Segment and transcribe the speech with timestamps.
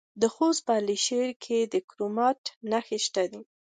[0.21, 3.23] د خوست په علي شیر کې د کرومایټ نښې شته.